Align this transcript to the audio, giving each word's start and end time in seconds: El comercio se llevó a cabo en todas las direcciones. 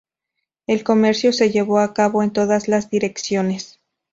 El 0.65 0.83
comercio 0.83 1.31
se 1.31 1.51
llevó 1.51 1.77
a 1.77 1.93
cabo 1.93 2.23
en 2.23 2.33
todas 2.33 2.67
las 2.67 2.89
direcciones. 2.89 3.79